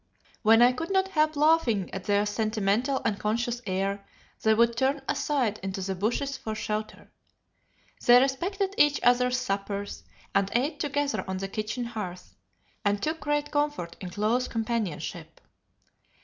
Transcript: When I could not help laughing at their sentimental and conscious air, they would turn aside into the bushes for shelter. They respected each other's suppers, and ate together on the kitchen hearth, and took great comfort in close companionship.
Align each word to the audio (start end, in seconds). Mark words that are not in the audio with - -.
When 0.41 0.63
I 0.63 0.71
could 0.71 0.89
not 0.89 1.09
help 1.09 1.35
laughing 1.35 1.93
at 1.93 2.05
their 2.05 2.25
sentimental 2.25 3.03
and 3.05 3.19
conscious 3.19 3.61
air, 3.67 4.03
they 4.41 4.55
would 4.55 4.75
turn 4.75 5.03
aside 5.07 5.59
into 5.61 5.79
the 5.81 5.93
bushes 5.93 6.37
for 6.37 6.55
shelter. 6.55 7.11
They 8.03 8.19
respected 8.19 8.73
each 8.79 8.99
other's 9.03 9.37
suppers, 9.37 10.03
and 10.33 10.49
ate 10.55 10.79
together 10.79 11.23
on 11.27 11.37
the 11.37 11.47
kitchen 11.47 11.83
hearth, 11.85 12.35
and 12.83 12.99
took 12.99 13.19
great 13.19 13.51
comfort 13.51 13.95
in 14.01 14.09
close 14.09 14.47
companionship. 14.47 15.39